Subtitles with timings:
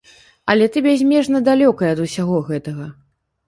[0.53, 2.93] Але ты бязмежна далёкая ад усяго гэтага.